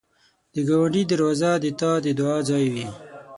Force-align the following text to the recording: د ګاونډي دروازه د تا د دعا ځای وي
د 0.53 0.55
ګاونډي 0.67 1.03
دروازه 1.11 1.51
د 1.63 1.65
تا 1.79 1.91
د 2.05 2.07
دعا 2.19 2.37
ځای 2.49 2.65
وي 2.73 2.87